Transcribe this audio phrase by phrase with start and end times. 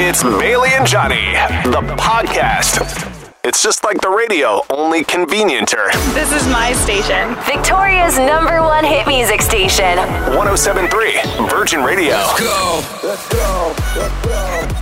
[0.00, 1.32] It's Bailey and Johnny,
[1.64, 3.17] the podcast.
[3.48, 5.90] It's just like the radio, only convenienter.
[6.12, 7.34] This is my station.
[7.46, 9.96] Victoria's number one hit music station.
[10.36, 12.10] 1073 Virgin Radio.
[12.10, 12.84] Let's go.
[13.02, 13.74] Let's go.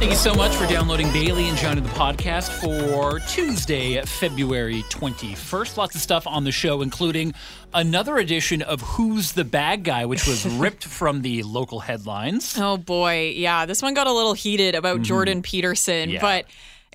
[0.01, 5.77] Thank you so much for downloading Bailey and Johnny the podcast for Tuesday, February 21st.
[5.77, 7.35] Lots of stuff on the show, including
[7.73, 12.59] another edition of Who's the Bad Guy, which was ripped from the local headlines.
[12.59, 15.05] Oh boy, yeah, this one got a little heated about mm-hmm.
[15.05, 16.21] Jordan Peterson, Yeah.
[16.21, 16.47] but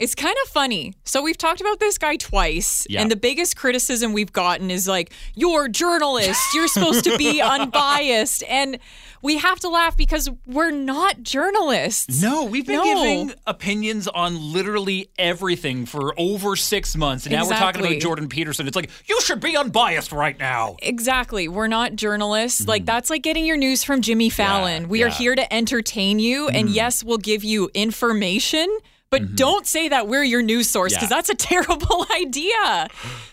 [0.02, 0.94] it's kind of funny.
[1.04, 3.02] So we've talked about this guy twice, Yeah.
[3.02, 6.54] and the biggest criticism we've gotten is like, "You're journalists.
[6.54, 8.80] You're supposed to be unbiased," and
[9.22, 12.22] we have to laugh because we're not journalists.
[12.22, 12.84] No, we've been No.
[12.84, 17.26] giving opinions on literally everything for over six months.
[17.26, 18.68] And now we're talking about Jordan Peterson.
[18.68, 20.76] It's like, you should be unbiased right now.
[20.82, 21.48] Exactly.
[21.48, 22.68] We're not journalists.
[22.68, 22.88] Like mm-hmm.
[22.88, 24.90] that's like getting your news from Jimmy Fallon.
[24.90, 26.74] we are here to entertain you and mm.
[26.76, 28.68] yes, we'll give you information,
[29.12, 29.36] but mm-hmm.
[29.36, 31.18] don't say that we're your news source because Yeah.
[31.18, 32.88] that's a terrible idea.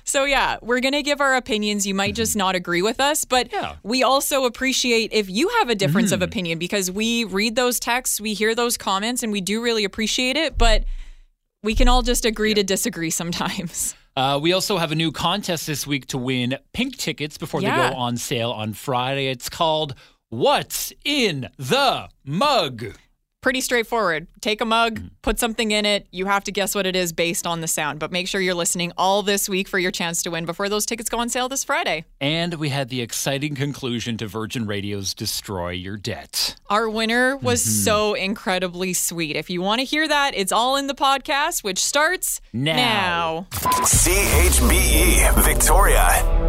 [0.04, 1.86] So yeah, we're going to give our opinions.
[1.86, 2.40] You might just mm-hmm.
[2.40, 3.76] not agree with us, but Yeah.
[3.84, 6.24] we also appreciate if you have a difference of mm-hmm.
[6.24, 10.36] opinion because we read those texts, we hear those comments and we do really appreciate
[10.36, 10.84] it, but
[11.62, 13.94] we can all just agree to disagree sometimes.
[14.16, 17.68] Uh, we also have a new contest this week to win pink tickets before they
[17.68, 19.28] go on sale on Friday.
[19.28, 19.94] It's called
[20.28, 22.96] What's in the Mug?
[23.40, 24.26] Pretty straightforward.
[24.40, 25.10] Take a mug, Mm.
[25.22, 26.06] put something in it.
[26.10, 27.98] You have to guess what it is based on the sound.
[28.00, 30.84] But make sure you're listening all this week for your chance to win before those
[30.84, 32.04] tickets go on sale this Friday.
[32.20, 36.56] And we had the exciting conclusion to Virgin Radio's Destroy Your Debt.
[36.68, 37.84] Our winner was Mm-hmm.
[37.84, 39.36] so incredibly sweet.
[39.36, 42.76] If you want to hear that, it's all in the podcast, which starts Now.
[42.76, 43.46] now.
[43.84, 46.02] CHBE Victoria.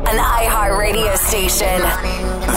[0.07, 1.81] An iHeart radio station.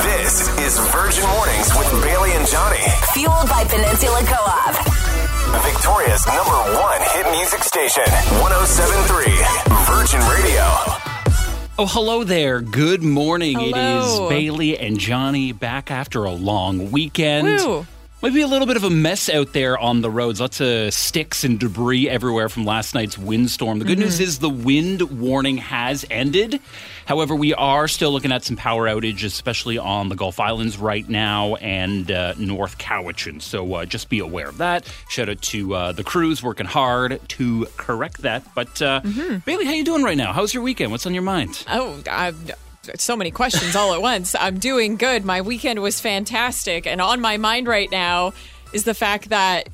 [0.03, 2.79] This is Virgin Mornings with Bailey and Johnny.
[3.13, 4.75] Fueled by Peninsula Co-op.
[5.65, 8.05] Victoria's number one hit music station.
[8.41, 9.25] 1073
[9.87, 10.63] Virgin Radio.
[11.79, 12.61] Oh, hello there.
[12.61, 13.59] Good morning.
[13.61, 14.27] It Hello.
[14.27, 17.47] is Bailey and Johnny back after a long weekend.
[17.47, 17.87] Woo.
[18.23, 20.41] Maybe a little bit of a mess out there on the roads.
[20.41, 23.81] Lots of sticks and debris everywhere from last night's windstorm.
[23.81, 24.23] The good news Mm-hmm.
[24.23, 26.61] is the wind warning has ended.
[27.07, 31.07] However, we are still looking at some power outage, especially on the Gulf Islands right
[31.09, 33.43] now and uh, North Cowichan.
[33.43, 34.87] So uh, just be aware of that.
[35.09, 38.45] Shout out to uh, the crews working hard to correct that.
[38.55, 39.39] But uh, Mm-hmm.
[39.39, 40.33] Bailey, how you doing right now?
[40.33, 40.93] How's your weekend?
[40.93, 41.65] What's on your mind?
[41.69, 42.53] Oh, I've
[42.99, 44.35] so many questions all at once.
[44.35, 45.25] I'm doing good.
[45.25, 46.87] My weekend was fantastic.
[46.87, 48.33] And on my mind right now
[48.73, 49.69] is the fact that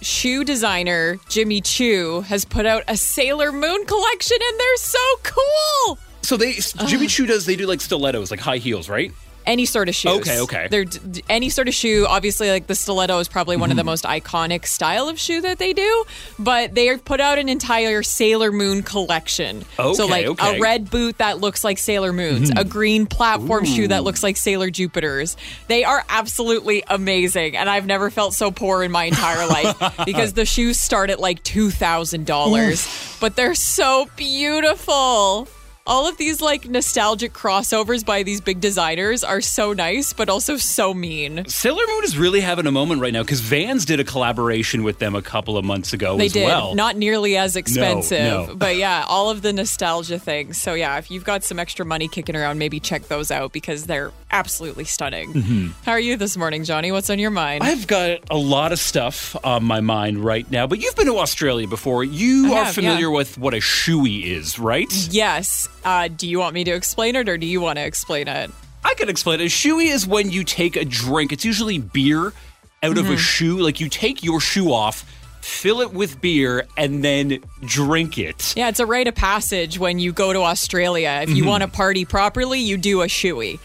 [0.00, 5.98] shoe designer Jimmy Choo has put out a Sailor Moon collection and they're so cool.
[6.22, 6.52] So they
[6.86, 9.12] Jimmy Choo does they do like stilettos, like high heels, right?
[9.46, 10.20] Any sort of shoes.
[10.20, 10.68] Okay, okay.
[10.70, 12.06] They're d- any sort of shoe.
[12.08, 13.88] Obviously, like the stiletto is probably one of the mm-hmm.
[13.88, 16.04] most iconic style of shoe that they do.
[16.38, 19.64] But they put out an entire Sailor Moon collection.
[19.78, 20.58] Okay, so like okay.
[20.58, 22.68] a red boot that looks like Sailor Moon's, a mm-hmm.
[22.68, 25.36] green platform shoe that looks like Sailor Jupiter's.
[25.68, 30.34] They are absolutely amazing, and I've never felt so poor in my entire life because
[30.34, 32.86] the shoes start at like two thousand dollars,
[33.20, 35.48] but they're so beautiful.
[35.84, 40.56] All of these like nostalgic crossovers by these big designers are so nice, but also
[40.56, 41.44] so mean.
[41.48, 45.00] Sailor Moon is really having a moment right now because Vans did a collaboration with
[45.00, 46.76] them a couple of months ago They as did well.
[46.76, 48.54] not nearly as expensive, no.
[48.54, 50.56] but yeah, all of the nostalgia things.
[50.56, 53.86] So yeah, if you've got some extra money kicking around, maybe check those out because
[53.86, 55.32] they're absolutely stunning.
[55.32, 55.68] Mm-hmm.
[55.84, 56.92] How are you this morning, Johnny?
[56.92, 57.64] What's on your mind?
[57.64, 61.18] I've got a lot of stuff on my mind right now, but you've been to
[61.18, 62.04] Australia before.
[62.04, 63.16] You I are have, familiar yeah.
[63.16, 64.92] with what a shoey is, right?
[65.10, 65.68] yes.
[65.84, 68.50] Uh, do you want me to explain it, or do you want to explain it?
[68.84, 69.44] I can explain it.
[69.44, 71.32] A shoey is when you take a drink.
[71.32, 72.98] It's usually beer out Mm-hmm.
[72.98, 73.58] of a shoe.
[73.58, 75.02] Like you take your shoe off,
[75.40, 78.54] fill it with beer, and then drink it.
[78.56, 81.20] Yeah, it's a rite of passage when you go to Australia.
[81.22, 83.60] If you want to party properly, you do a shoey.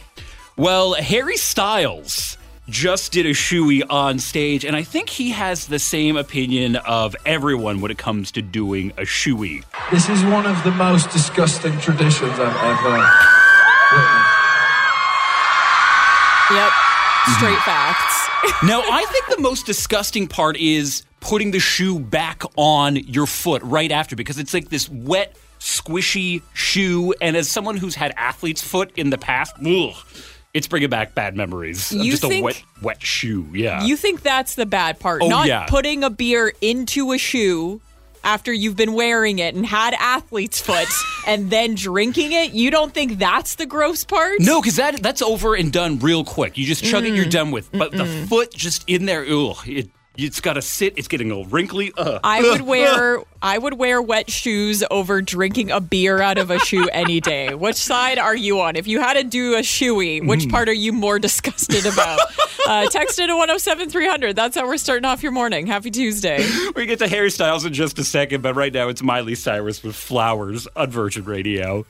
[0.56, 2.38] Well, Harry Styles
[2.70, 7.16] just did a shoey on stage, and I think he has the same opinion of
[7.26, 9.64] everyone when it comes to doing a shoey.
[9.92, 12.90] This is one of the most disgusting traditions I've ever
[13.94, 14.38] witnessed.
[16.52, 16.72] Yep.
[17.38, 18.24] Straight facts.
[18.64, 23.62] Now, I think the most disgusting part is putting the shoe back on your foot
[23.64, 27.14] right after because it's like this wet, squishy shoe.
[27.20, 29.94] And as someone who's had athlete's foot in the past, ugh,
[30.58, 31.92] it's bringing back bad memories.
[31.92, 33.48] You just think- a wet, wet shoe.
[33.54, 33.84] Yeah.
[33.84, 35.66] You think that's the bad part, Oh, not yeah.
[35.68, 37.80] putting a beer into a shoe
[38.24, 40.88] after you've been wearing it and had athlete's foot
[41.28, 42.52] and then drinking it.
[42.52, 44.40] You don't think that's the gross part?
[44.42, 46.58] no, because that that's over and done real quick.
[46.58, 47.16] You just chug it, Mm.
[47.16, 47.72] you're done with.
[47.72, 50.96] But the foot just in there, ugh, it It's got to sit.
[50.98, 51.94] It's getting a little wrinkly.
[51.96, 52.20] Uh.
[52.24, 56.58] I would wear I would wear wet shoes over drinking a beer out of a
[56.60, 57.54] shoe any day.
[57.54, 58.76] Which side are you on?
[58.76, 60.52] If you had to do a shoey, which Mm.
[60.52, 62.20] part are you more disgusted about?
[62.68, 64.36] uh, text it to 107 300.
[64.36, 65.68] That's how we're starting off your morning.
[65.68, 66.46] Happy Tuesday.
[66.76, 69.84] We get to Harry Styles in just a second, but right now it's Miley Cyrus
[69.84, 71.86] with Flowers on Virgin Radio.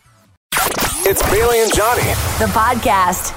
[1.09, 2.01] It's Bailey and Johnny.
[2.39, 3.33] The podcast.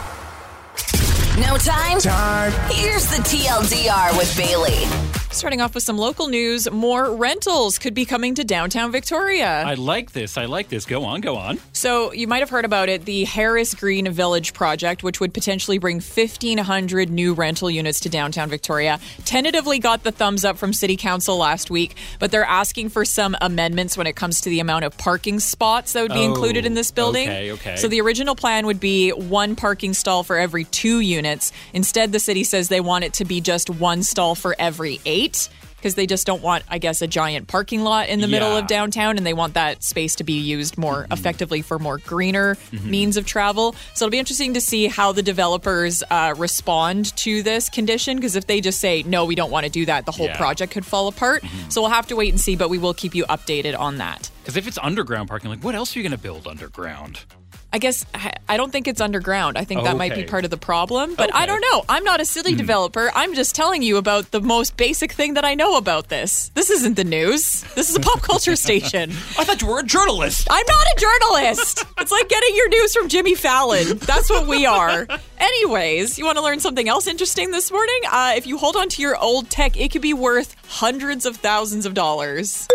[1.40, 1.98] No time?
[2.00, 2.52] Time.
[2.70, 5.19] Here's the TLDR with Bailey.
[5.32, 9.62] Starting off with some local news, more rentals could be coming to downtown Victoria.
[9.64, 10.36] I like this.
[10.36, 10.84] I like this.
[10.84, 11.20] Go on.
[11.20, 11.58] Go on.
[11.72, 15.78] So, you might have heard about it the Harris Green Village project, which would potentially
[15.78, 18.98] bring 1,500 new rental units to downtown Victoria.
[19.24, 23.36] Tentatively got the thumbs up from City Council last week, but they're asking for some
[23.40, 26.66] amendments when it comes to the amount of parking spots that would be Oh, included
[26.66, 27.28] in this oh, building.
[27.28, 27.76] okay, okay.
[27.76, 31.52] So, the original plan would be one parking stall for every two units.
[31.72, 35.19] Instead, the city says they want it to be just one stall for every eight.
[35.76, 38.66] Because they just don't want, I guess, a giant parking lot in the middle of
[38.66, 41.12] downtown, and they want that space to be used more Mm-hmm.
[41.14, 43.74] effectively for more greener means of travel.
[43.94, 48.16] So it'll be interesting to see how the developers uh, respond to this condition.
[48.16, 50.36] Because if they just say no, we don't want to do that, the whole Yeah.
[50.36, 51.42] project could fall apart.
[51.70, 54.30] So we'll have to wait and see, but we will keep you updated on that.
[54.42, 57.20] Because if it's underground parking, like what else are you going to build underground?
[57.72, 58.04] I guess
[58.48, 59.56] I- don't think it's underground.
[59.56, 61.84] I think that might be part of the problem, but I don't know.
[61.88, 63.10] I'm not a silly developer.
[63.14, 66.50] I'm just telling you about the most basic thing that I know about this.
[66.54, 67.62] This isn't the news.
[67.76, 69.10] This is a pop culture station.
[69.38, 70.48] I thought you were a journalist.
[70.50, 71.84] I'm not a journalist.
[71.98, 73.98] It's like getting your news from Jimmy Fallon.
[73.98, 75.06] That's what we are.
[75.38, 78.00] Anyways, you want to learn something else interesting this morning?
[78.10, 81.36] Uh, if you hold on to your old tech, it could be worth hundreds of
[81.36, 82.66] thousands of dollars.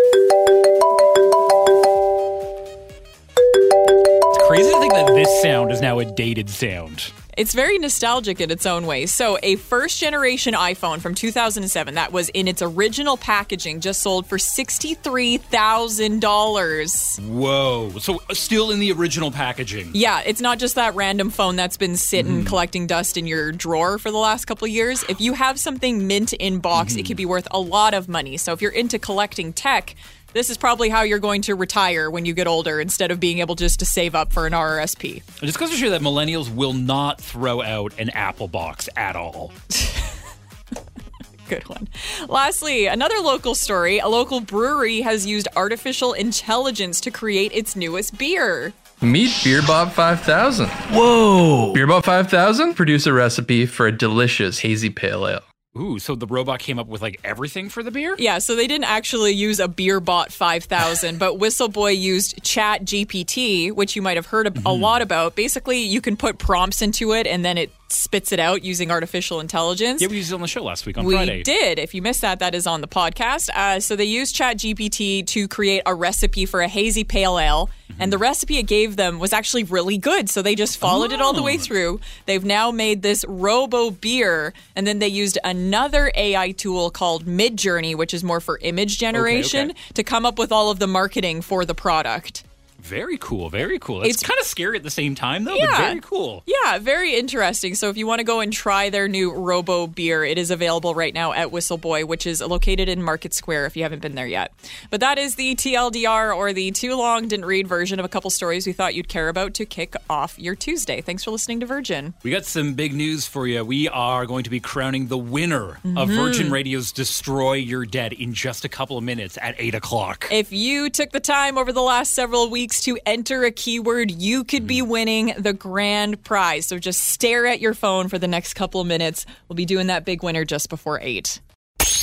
[4.48, 7.10] It's crazy to think that this sound is now a dated sound.
[7.36, 9.06] It's very nostalgic in its own way.
[9.06, 14.28] So, a first generation iPhone from 2007 that was in its original packaging just sold
[14.28, 17.28] for $63,000.
[17.28, 17.90] Whoa.
[17.98, 19.90] So uh, still in the original packaging.
[19.94, 23.98] Yeah, it's not just that random phone that's been sitting collecting dust in your drawer
[23.98, 25.04] for the last couple of years.
[25.08, 28.36] If you have something mint in box, it could be worth a lot of money.
[28.36, 29.96] So if you're into collecting tech,
[30.32, 33.38] this is probably how you're going to retire when you get older instead of being
[33.38, 35.16] able just to save up for an RRSP.
[35.16, 39.16] It just goes to show that millennials will not throw out an Apple box at
[39.16, 39.52] all.
[41.48, 41.88] Good one.
[42.28, 43.98] Lastly, another local story.
[43.98, 48.72] A local brewery has used artificial intelligence to create its newest beer.
[49.00, 50.68] Meet Beer Bob 5000.
[50.68, 51.72] Whoa.
[51.72, 55.42] Beer Bob 5000 produce a recipe for a delicious hazy pale ale.
[55.76, 58.16] Ooh, so the robot came up with like everything for the beer?
[58.18, 62.84] Yeah, so they didn't actually use a beer bot 5000, but Whistle Buoy used Chat
[62.84, 64.82] GPT, which you might have heard a, a mm-hmm.
[64.82, 65.36] lot about.
[65.36, 69.38] Basically, you can put prompts into it and then it spits it out using artificial
[69.40, 70.02] intelligence.
[70.02, 71.42] Yeah, we used it on the show last week on we Friday.
[71.42, 71.78] did.
[71.78, 73.48] If you missed that, that is on the podcast.
[73.54, 78.02] Uh, so they used ChatGPT to create a recipe for a hazy pale ale, Mm-hmm.
[78.02, 80.28] and the recipe it gave them was actually really good.
[80.28, 81.44] So they just followed it all the Oh.
[81.44, 82.00] way through.
[82.26, 87.94] They've now made this Robo beer, and then they used another AI tool called Midjourney,
[87.94, 89.78] which is more for image generation, okay.
[89.94, 92.42] to come up with all of the marketing for the product.
[92.80, 94.02] Very cool, very cool.
[94.02, 95.66] It's, It's- kind of scary at the same time though, Yeah.
[95.66, 96.42] but very cool.
[96.46, 97.74] Yeah, very interesting.
[97.74, 100.94] So if you want to go and try their new Robo beer, it is available
[100.94, 104.14] right now at Whistle Buoy, which is located in Market Square if you haven't been
[104.14, 104.52] there yet.
[104.90, 108.30] But that is the TLDR or the too long didn't read version of a couple
[108.30, 111.00] stories we thought you'd care about to kick off your Tuesday.
[111.00, 112.14] Thanks for listening to Virgin.
[112.22, 113.64] We got some big news for you.
[113.64, 116.14] We are going to be crowning the winner of Mm-hmm.
[116.16, 120.28] Virgin Radio's Destroy Your Debt in just a couple of minutes at 8 o'clock.
[120.30, 124.44] If you took the time over the last several weeks to enter a keyword, you
[124.44, 124.88] could be mm.
[124.88, 126.66] winning the grand prize.
[126.66, 129.26] So just stare at your phone for the next couple of minutes.
[129.48, 131.40] We'll be doing that big winner just before 8.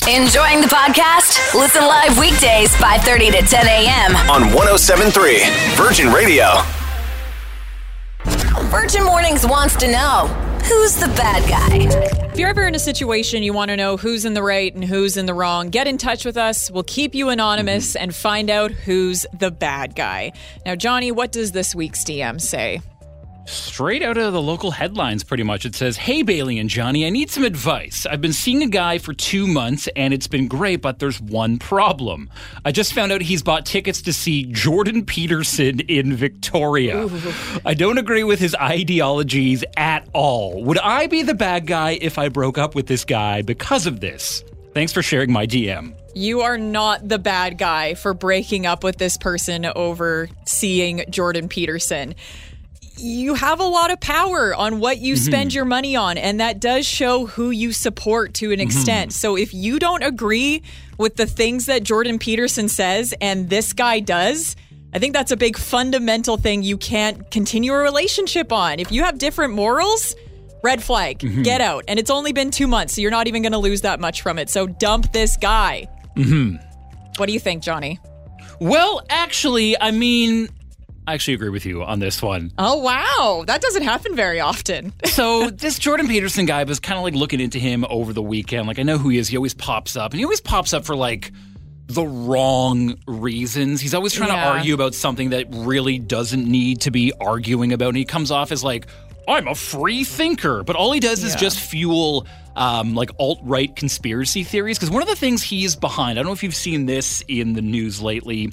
[0.07, 1.53] Enjoying the podcast?
[1.53, 4.15] Listen live weekdays 5:30 to 10 a.m.
[4.29, 5.43] On 1073
[5.75, 6.82] Virgin Radio.
[8.73, 10.25] Virgin Mornings wants to know
[10.63, 12.29] who's the bad guy.
[12.31, 14.83] If you're ever in a situation you want to know who's in the right and
[14.83, 16.71] who's in the wrong, get in touch with us.
[16.71, 18.01] We'll keep you anonymous mm-hmm.
[18.05, 20.31] and find out who's the bad guy.
[20.65, 22.81] Now, Johnny, what does this week's DM say?
[23.45, 25.65] Straight out of the local headlines, pretty much.
[25.65, 28.05] It says, Hey, Bailey and Johnny, I need some advice.
[28.05, 31.59] I've been seeing a guy for two months and it's been great, but there's one
[31.59, 32.29] problem.
[32.63, 37.09] I just found out he's bought tickets to see Jordan Peterson in Victoria.
[37.65, 40.63] I don't agree with his ideologies at all.
[40.63, 43.99] Would I be the bad guy if I broke up with this guy because of
[43.99, 44.43] this?
[44.73, 45.93] Thanks for sharing my DM.
[46.15, 51.49] You are not the bad guy for breaking up with this person over seeing Jordan
[51.49, 52.15] Peterson.
[52.97, 55.23] You have a lot of power on what you Mm-hmm.
[55.23, 58.67] spend your money on, and that does show who you support to an Mm-hmm.
[58.67, 59.13] extent.
[59.13, 60.63] So if you don't agree
[60.97, 64.55] with the things that Jordan Peterson says and this guy does,
[64.93, 68.79] I think that's a big fundamental thing you can't continue a relationship on.
[68.79, 70.15] If you have different morals,
[70.63, 71.41] red flag, Mm-hmm.
[71.41, 71.83] get out.
[71.87, 74.21] And it's only been two months, so you're not even going to lose that much
[74.21, 74.49] from it.
[74.49, 75.87] So dump this guy.
[76.15, 76.57] Mm-hmm.
[77.17, 77.99] What do you think, Johnny?
[78.59, 80.47] Well, actually, I mean,
[81.05, 82.51] I actually agree with you on this one.
[82.57, 83.43] Oh, wow.
[83.45, 84.93] That doesn't happen very often.
[85.05, 88.67] so this Jordan Peterson guy was kind of like looking into him over the weekend.
[88.67, 89.27] Like I know who he is.
[89.27, 91.31] He always pops up, and he always pops up for like
[91.87, 93.81] the wrong reasons.
[93.81, 94.45] He's always trying Yeah.
[94.45, 97.89] to argue about something that really doesn't need to be arguing about.
[97.89, 98.87] And he comes off as like,
[99.27, 103.75] I'm a free thinker, but all he does is just fuel um, like alt right
[103.75, 104.77] conspiracy theories.
[104.77, 107.53] Because one of the things he's behind, I don't know if you've seen this in
[107.53, 108.51] the news lately,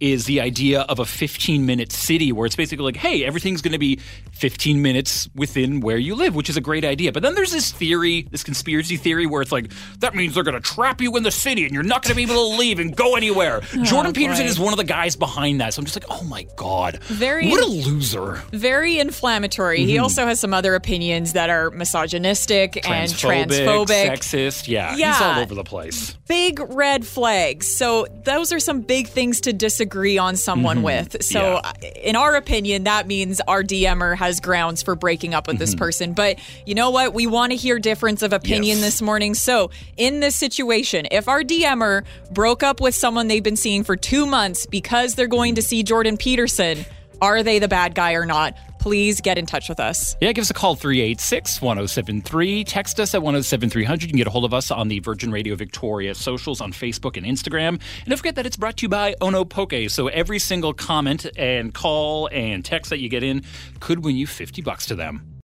[0.00, 3.72] is the idea of a 15 minute city where it's basically like, hey, everything's going
[3.72, 3.98] to be
[4.32, 7.12] 15 minutes within where you live, which is a great idea.
[7.12, 10.54] But then there's this theory, this conspiracy theory, where it's like, that means they're going
[10.54, 12.78] to trap you in the city and you're not going to be able to leave
[12.78, 13.60] and go anywhere.
[13.82, 14.50] Jordan Peterson boy.
[14.50, 15.74] is one of the guys behind that.
[15.74, 17.02] So I'm just like, oh my God.
[17.04, 18.42] Very- What a loser.
[18.52, 19.84] very inflammatory.
[19.84, 24.08] He also has some other opinions that are misogynistic and Transphobic, transphobic.
[24.08, 24.68] sexist.
[24.68, 26.14] Yeah, he's all over the place.
[26.28, 27.66] Big red flags.
[27.66, 30.84] So those are some big things to disagree on someone mm-hmm.
[30.84, 31.24] with.
[31.24, 35.58] So uh, in our opinion, that means our DMer has grounds for breaking up with
[35.58, 35.78] this mm-hmm.
[35.78, 36.12] person.
[36.12, 37.14] But you know what?
[37.14, 38.80] We want to hear difference of opinion Yes.
[38.80, 39.34] this morning.
[39.34, 43.96] So in this situation, if our DMer broke up with someone they've been seeing for
[43.96, 46.84] two months because they're going to see Jordan Peterson,
[47.20, 48.54] are they the bad guy or not?
[48.80, 50.16] Please get in touch with us.
[50.22, 52.64] Yeah, give us a call 386 1073.
[52.64, 54.02] Text us at 107300.
[54.02, 57.18] You can get a hold of us on the Virgin Radio Victoria socials on Facebook
[57.18, 57.68] and Instagram.
[57.68, 59.90] And don't forget that it's brought to you by Ono Poke.
[59.90, 63.42] So every single comment and call and text that you get in
[63.80, 65.40] could win you 50 bucks to them.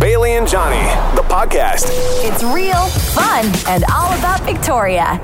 [0.00, 0.82] Bailey and Johnny,
[1.14, 1.84] the podcast.
[2.24, 5.20] It's real, fun, and all about Victoria.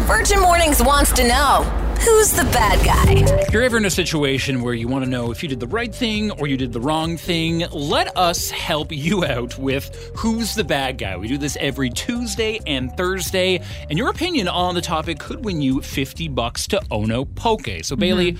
[0.00, 3.42] Virgin Mornings wants to know who's the bad guy?
[3.42, 5.66] If you're ever in a situation where you want to know if you did the
[5.66, 10.54] right thing or you did the wrong thing, let us help you out with Who's
[10.54, 11.16] the Bad Guy.
[11.16, 15.62] We do this every Tuesday and Thursday, and your opinion on the topic could win
[15.62, 17.62] you 50 bucks to Ono Poke.
[17.62, 18.00] So, mm-hmm.
[18.00, 18.36] Bailey,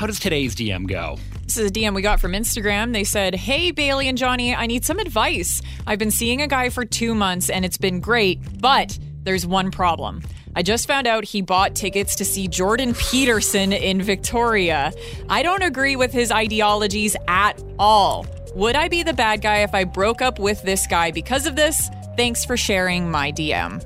[0.00, 1.18] how does today's DM go?
[1.44, 2.92] This is a DM we got from Instagram.
[2.92, 5.62] They said, Hey, Bailey and Johnny, I need some advice.
[5.86, 9.70] I've been seeing a guy for two months and it's been great, but there's one
[9.70, 10.22] problem.
[10.56, 14.90] I just found out he bought tickets to see Jordan Peterson in Victoria.
[15.28, 18.26] I don't agree with his ideologies at all.
[18.54, 21.56] Would I be the bad guy if I broke up with this guy because of
[21.56, 21.90] this?
[22.16, 23.84] Thanks for sharing my DM.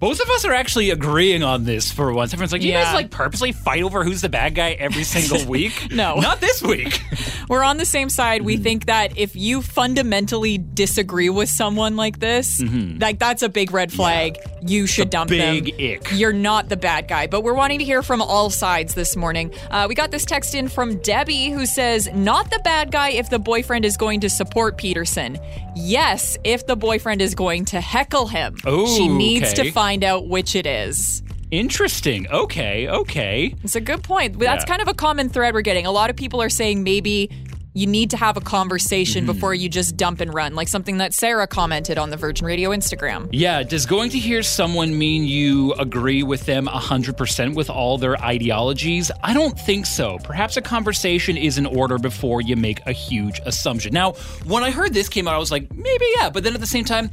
[0.00, 2.32] Both of us are actually agreeing on this for once.
[2.32, 2.84] Everyone's like, you Yeah.
[2.84, 5.90] guys like purposely fight over who's the bad guy every single week?
[5.90, 6.16] No.
[6.20, 7.02] Not this week.
[7.48, 8.40] We're on the same side.
[8.40, 8.46] Mm-hmm.
[8.46, 12.62] We think that if you fundamentally disagree with someone like this,
[13.00, 14.38] like that's a big red flag.
[14.62, 15.64] You should dump Mm-hmm.
[15.64, 15.90] big them.
[16.12, 16.18] ick.
[16.18, 17.26] You're not the bad guy.
[17.26, 19.52] But we're wanting to hear from all sides this morning.
[19.70, 23.30] Uh, we got this text in from Debbie who says, "Not the bad guy if
[23.30, 25.38] the boyfriend is going to support Peterson.
[25.74, 28.56] Yes, if the boyfriend is going to heckle him.
[28.66, 29.64] Ooh, she needs okay.
[29.64, 32.28] to find out which it is." Interesting.
[32.30, 33.54] Okay, okay.
[33.64, 34.38] It's a good point.
[34.38, 34.68] That's Yeah.
[34.68, 35.86] kind of a common thread we're getting.
[35.86, 37.30] A lot of people are saying maybe
[37.74, 39.32] you need to have a conversation Mm-hmm.
[39.32, 42.70] before you just dump and run, like something that Sarah commented on the Virgin Radio
[42.70, 43.28] Instagram.
[43.30, 48.20] Yeah, does going to hear someone mean you agree with them 100% with all their
[48.22, 49.10] ideologies?
[49.22, 50.18] I don't think so.
[50.24, 53.92] Perhaps a conversation is in order before you make a huge assumption.
[53.94, 54.12] Now,
[54.44, 56.66] when I heard this came out, I was like, maybe yeah, but then at the
[56.66, 57.10] same time,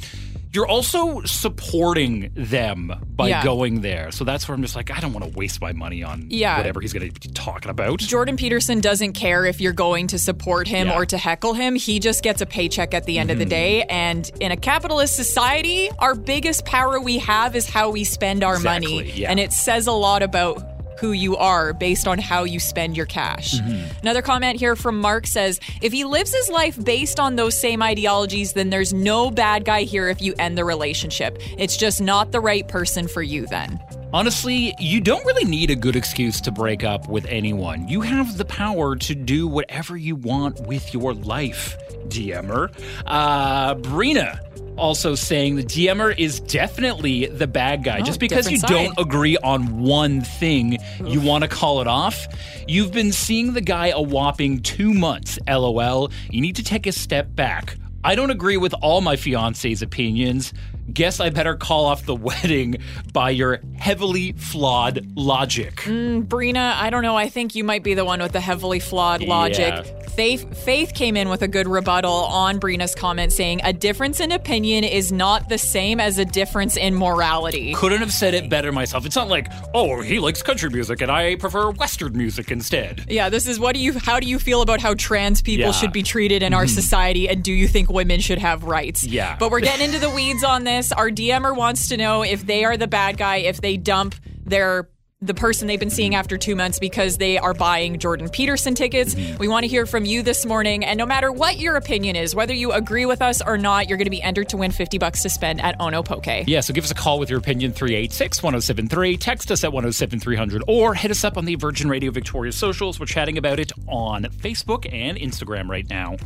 [0.55, 3.43] you're also supporting them by Yeah.
[3.43, 4.11] going there.
[4.11, 6.57] So that's where I'm just like, I don't want to waste my money on Yeah.
[6.57, 7.99] whatever he's going to be talking about.
[7.99, 10.93] Jordan Peterson doesn't care if you're going to support him Yeah.
[10.93, 11.01] Mm-hmm.
[11.01, 11.75] or to heckle him.
[11.75, 13.83] He just gets a paycheck at the end of the day.
[13.83, 18.55] And in a capitalist society, our biggest power we have is how we spend our
[18.55, 19.25] Exactly, money.
[19.25, 23.05] And it says a lot about who you are based on how you spend your
[23.05, 23.59] cash.
[23.59, 23.99] Mm-hmm.
[24.01, 27.81] Another comment here from Mark says if he lives his life based on those same
[27.81, 31.37] ideologies, then there's no bad guy here if you end the relationship.
[31.57, 33.79] It's just not the right person for you then.
[34.15, 37.85] Honestly, you don't really need a good excuse to break up with anyone.
[37.89, 42.73] You have the power to do whatever you want with your life, DMer.
[43.05, 44.39] Uh, Brina
[44.77, 47.99] also saying the DMer is definitely the bad guy.
[47.99, 51.87] Just because you Oh, different don't agree on one thing, you want to call it
[51.87, 52.25] off.
[52.69, 56.09] You've been seeing the guy a whopping two months, lol.
[56.29, 57.75] You need to take a step back.
[58.05, 60.53] I don't agree with all my fiance's opinions.
[60.91, 62.77] Guess I better call off the wedding
[63.13, 65.75] by your heavily flawed logic.
[65.77, 67.15] Brina, I don't know.
[67.15, 69.73] I think you might be the one with the heavily flawed logic.
[69.73, 70.01] Yeah.
[70.15, 74.31] Faith, Faith came in with a good rebuttal on Brina's comment saying a difference in
[74.31, 77.73] opinion is not the same as a difference in morality.
[77.73, 79.05] Couldn't have said it better myself.
[79.05, 83.05] It's not like, oh, he likes country music and I prefer Western music instead.
[83.09, 85.71] Yeah, this is what do you how do you feel about how trans people Yeah.
[85.71, 85.81] Mm-hmm.
[85.81, 89.03] should be treated in our society and do you think women should have rights?
[89.03, 89.35] Yeah.
[89.37, 90.74] But we're getting into the weeds on this.
[90.91, 94.15] Our DMer wants to know if they are the bad guy if they dump
[94.45, 94.89] their
[95.21, 99.15] the person they've been seeing after two months because they are buying Jordan Peterson tickets.
[99.15, 99.37] Mm-hmm.
[99.37, 100.83] We want to hear from you this morning.
[100.83, 103.97] And no matter what your opinion is, whether you agree with us or not, you're
[103.97, 106.47] going to be entered to win 50 bucks to spend at Ono Poke.
[106.47, 110.63] Yeah, so give us a call with your opinion 386 1073, text us at 107300,
[110.67, 112.99] or hit us up on the Virgin Radio Victoria socials.
[112.99, 116.17] We're chatting about it on Facebook and Instagram right now.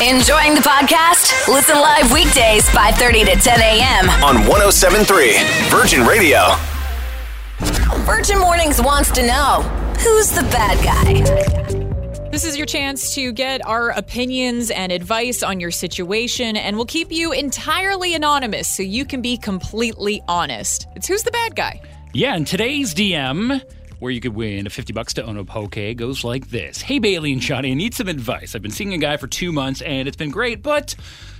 [0.00, 1.46] Enjoying the podcast?
[1.46, 4.08] Listen live weekdays 5:30 to 10 a.m.
[4.24, 5.34] On 1073
[5.68, 6.40] Virgin Radio.
[8.04, 9.60] Virgin Mornings wants to know
[10.00, 12.30] who's the bad guy.
[12.30, 16.86] This is your chance to get our opinions and advice on your situation, and we'll
[16.86, 20.88] keep you entirely anonymous so you can be completely honest.
[20.96, 21.80] It's who's the bad guy?
[22.12, 23.62] Yeah, and today's DM,
[24.02, 27.32] where you could win a 50 bucks to Ono Poke, goes like this Hey, Bailey
[27.32, 28.54] and Johnny, I need some advice.
[28.54, 30.94] I've been seeing a guy for two months and it's been great, but.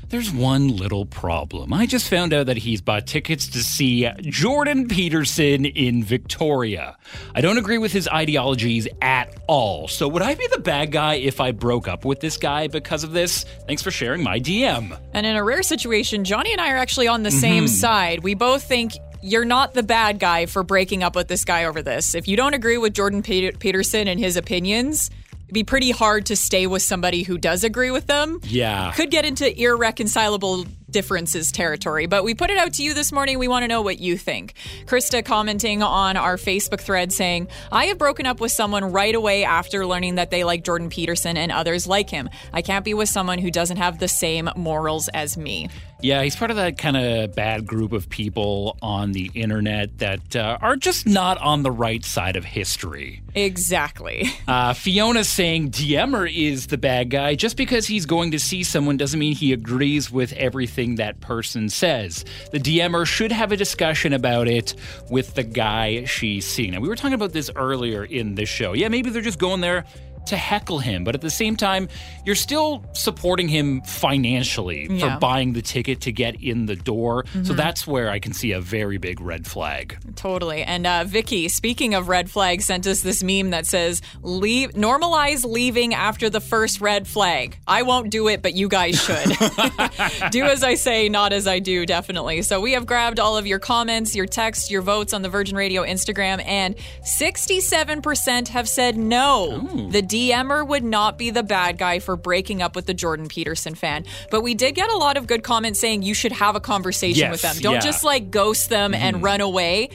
[0.08, 1.72] There's one little problem.
[1.72, 6.98] I just found out that he's bought tickets to see Jordan Peterson in Victoria.
[7.34, 9.88] I don't agree with his ideologies at all.
[9.88, 13.04] So, would I be the bad guy if I broke up with this guy because
[13.04, 13.46] of this?
[13.66, 15.00] Thanks for sharing my DM.
[15.14, 17.74] And in a rare situation, Johnny and I are actually on the same mm-hmm.
[17.74, 18.22] side.
[18.22, 18.92] We both think
[19.22, 22.14] you're not the bad guy for breaking up with this guy over this.
[22.14, 25.10] If you don't agree with Jordan Peterson and his opinions,
[25.44, 28.40] it'd be pretty hard to stay with somebody who does agree with them.
[28.42, 28.92] Yeah.
[28.92, 33.38] Could get into irreconcilable differences territory, but we put it out to you this morning.
[33.38, 34.52] We want to know what you think.
[34.84, 39.44] Krista commenting on our Facebook thread saying, I have broken up with someone right away
[39.44, 42.28] after learning that they like Jordan Peterson and others like him.
[42.52, 45.70] I can't be with someone who doesn't have the same morals as me.
[46.02, 50.34] Yeah, he's part of that kind of bad group of people on the internet that
[50.34, 53.22] uh, are just not on the right side of history.
[53.34, 54.30] Exactly.
[54.48, 57.34] Uh, Fiona's saying DMer is the bad guy.
[57.34, 61.68] Just because he's going to see someone doesn't mean he agrees with everything that person
[61.68, 62.24] says.
[62.50, 64.74] The DMer should have a discussion about it
[65.10, 66.72] with the guy she's seeing.
[66.72, 68.72] Now, we were talking about this earlier in the show.
[68.72, 69.84] Yeah, maybe they're just going there
[70.26, 71.88] to heckle him, but at the same time,
[72.24, 75.14] you're still supporting him financially Yeah.
[75.14, 77.24] for buying the ticket to get in the door.
[77.42, 79.98] So that's where I can see a very big red flag.
[80.16, 80.62] Totally.
[80.62, 85.44] And uh, Vicky, speaking of red flags, sent us this meme that says, "Leave normalize
[85.44, 89.28] leaving after the first red flag." I won't do it, but you guys should.
[90.30, 92.42] do as I say, not as I do, definitely.
[92.42, 95.56] So we have grabbed all of your comments, your texts, your votes on the Virgin
[95.56, 99.58] Radio Instagram, and 67% have said no.
[99.90, 103.74] The DMer would not be the bad guy for breaking up with the Jordan Peterson
[103.74, 104.04] fan.
[104.30, 107.20] But we did get a lot of good comments saying you should have a conversation
[107.20, 107.56] Yes, with them.
[107.62, 107.80] Don't yeah.
[107.80, 109.24] just like ghost them and mm-hmm.
[109.24, 109.88] run away.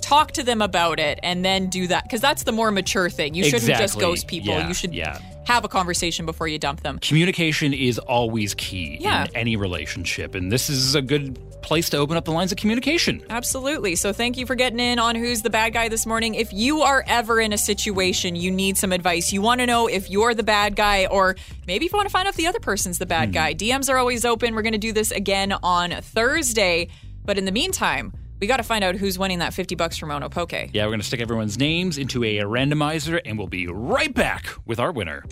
[0.00, 3.34] Talk to them about it and then do that because that's the more mature thing.
[3.34, 4.50] You shouldn't just ghost people.
[4.50, 5.18] Yeah, you should yeah.
[5.46, 6.98] Have a conversation before you dump them.
[7.00, 9.24] communication is always key Yeah.
[9.24, 12.58] in any relationship and this is a good place to open up the lines of
[12.58, 13.96] communication Absolutely.
[13.96, 16.34] So thank you for getting in on who's the bad guy this morning.
[16.34, 19.86] If you are ever in a situation you need some advice, you want to know
[19.86, 22.46] if you're the bad guy or maybe if you want to find out if the
[22.46, 23.32] other person's the bad hmm.
[23.32, 24.54] guy, DMs are always open.
[24.54, 26.88] We're going to do this again on Thursday.
[27.24, 28.12] But in the meantime,
[28.44, 30.52] we got to find out who's winning that 50 bucks from Ono Poke.
[30.52, 34.48] yeah we're going to stick everyone's names into a randomizer and we'll be right back
[34.66, 35.24] with our winner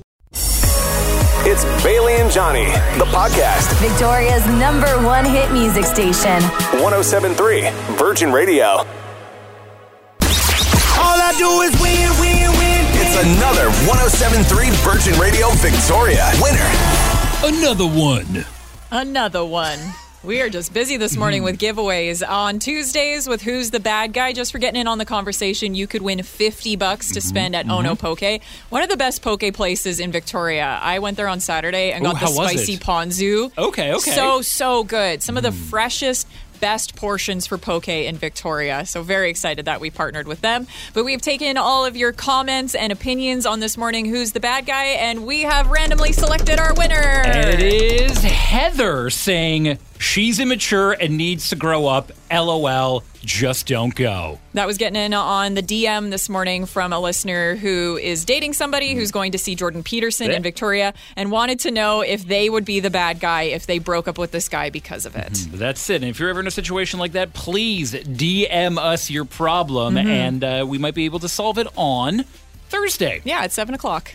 [1.44, 2.64] It's Bailey and Johnny,
[2.96, 3.68] the podcast.
[3.86, 6.40] Victoria's number one hit music station.
[6.80, 8.64] 1073 Virgin Radio.
[8.64, 8.86] All
[11.20, 12.80] I do is win, win, win.
[12.96, 16.64] It's another 1073 Virgin Radio Victoria winner.
[17.44, 18.46] another one
[18.90, 19.78] Another one.
[20.24, 21.80] We are just busy this morning with mm-hmm.
[21.80, 22.22] giveaways.
[22.26, 25.88] On Tuesdays with Who's the Bad Guy, just for getting in on the conversation, you
[25.88, 27.28] could win 50 bucks to mm-hmm.
[27.28, 28.06] spend at Ono mm-hmm.
[28.06, 28.40] Poke.
[28.68, 30.78] One of the best poke places in Victoria.
[30.80, 32.80] I went there on Saturday and Ooh, got the how was spicy it?
[32.80, 33.50] ponzu.
[33.58, 34.12] Okay, okay.
[34.12, 35.24] So, so good.
[35.24, 35.70] Some of the mm.
[35.70, 36.28] freshest,
[36.60, 38.86] best portions for poke in Victoria.
[38.86, 40.68] So, very excited that we partnered with them.
[40.94, 44.66] But we've taken all of your comments and opinions on this morning Who's the Bad
[44.66, 46.94] Guy, and we have randomly selected our winner.
[46.94, 53.94] and it is heather saying she's immature and needs to grow up lol just don't
[53.94, 54.40] go.
[54.54, 58.54] That was getting in on the DM this morning from a listener who is dating
[58.54, 59.14] somebody who's mm.
[59.14, 60.36] going to see Jordan Peterson Yeah.
[60.36, 63.78] in Victoria and wanted to know if they would be the bad guy if they
[63.78, 65.32] broke up with this guy because of it.
[65.32, 65.56] Mm-hmm.
[65.56, 66.02] That's it.
[66.02, 70.08] And if you're ever in a situation like that, please DM us your problem, mm-hmm.
[70.08, 72.24] and uh, we might be able to solve it on
[72.68, 73.20] Thursday.
[73.24, 74.14] Yeah, at seven o'clock.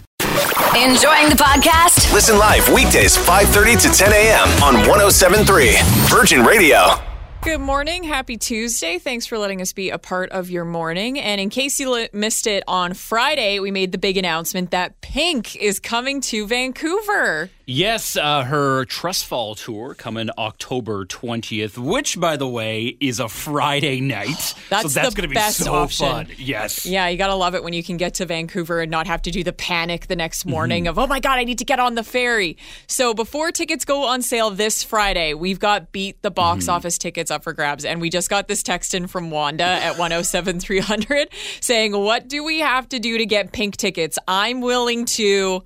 [0.77, 2.13] Enjoying the podcast?
[2.13, 4.47] Listen live weekdays 5:30 to 10 a.m.
[4.63, 5.77] on 1073
[6.09, 6.95] Virgin Radio.
[7.41, 8.03] Good morning.
[8.03, 8.99] Happy Tuesday.
[8.99, 11.19] Thanks for letting us be a part of your morning.
[11.19, 14.99] And in case you li- missed it on Friday, we made the big announcement that
[15.01, 17.49] Pink is coming to Vancouver.
[17.69, 23.27] Yes, uh, her Trust Fall tour coming October 20th, which, by the way, is a
[23.27, 24.53] Friday night.
[24.69, 26.05] That's so that's the gonna be so option.
[26.07, 26.27] fun.
[26.37, 26.85] Yes.
[26.85, 29.31] Yeah, you gotta love it when you can get to Vancouver and not have to
[29.31, 30.89] do the panic the next morning Mm-hmm.
[30.91, 32.57] of, oh my God, I need to get on the ferry.
[32.87, 36.73] So before tickets go on sale this Friday, we've got Beat the Box Mm-hmm.
[36.73, 37.83] Office tickets up for grabs.
[37.83, 41.27] And we just got this text in from Wanda at 107 300
[41.59, 44.17] saying, What do we have to do to get pink tickets?
[44.25, 45.63] I'm willing to.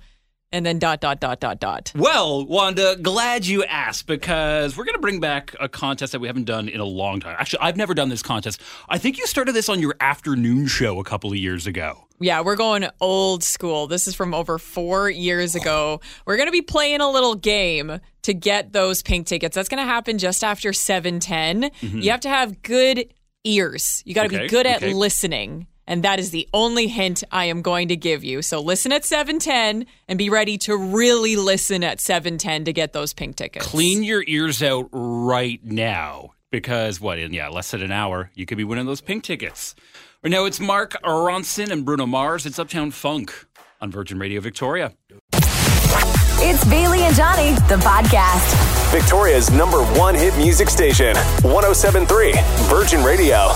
[0.52, 1.92] And then dot, dot, dot, dot, dot.
[1.96, 6.26] Well, Wanda, glad you asked because we're going to bring back a contest that we
[6.26, 7.36] haven't done in a long time.
[7.38, 8.60] Actually, I've never done this contest.
[8.88, 12.06] I think you started this on your afternoon show a couple of years ago.
[12.20, 13.86] Yeah, we're going old school.
[13.86, 16.00] This is from over four years ago.
[16.26, 19.54] We're going to be playing a little game to get those pink tickets.
[19.56, 21.70] That's going to happen just after 710.
[22.02, 23.06] You have to have good
[23.44, 24.02] ears.
[24.04, 24.36] You got to Mm-hmm.
[24.36, 24.92] Okay, be good at okay.
[24.92, 25.66] listening.
[25.86, 28.42] And that is the only hint I am going to give you.
[28.42, 33.12] So listen at 710 and be ready to really listen at 710 to get those
[33.12, 33.66] pink tickets.
[33.66, 38.46] Clean your ears out right now because, what, in yeah, less than an hour, you
[38.46, 39.74] could be winning those pink tickets.
[40.22, 42.46] Right now, it's Mark Ronson and Bruno Mars.
[42.46, 43.46] It's Uptown Funk
[43.80, 44.92] on Virgin Radio Victoria.
[46.44, 48.92] It's Bailey and Johnny, the podcast.
[48.92, 52.34] Victoria's number one hit music station, 1073
[52.68, 53.50] Virgin Radio.